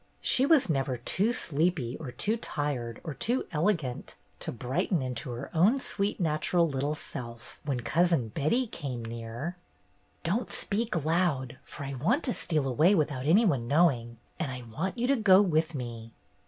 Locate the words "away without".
12.67-13.27